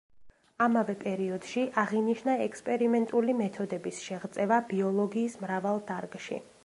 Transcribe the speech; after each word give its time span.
ამავე 0.65 0.93
პერიოდში 1.01 1.65
აღინიშნა 1.81 2.35
ექსპერიმენტული 2.45 3.37
მეთოდების 3.43 4.01
შეღწევა 4.07 4.59
ბიოლოგიის 4.73 5.41
მრავალ 5.45 5.87
დარგში. 5.93 6.43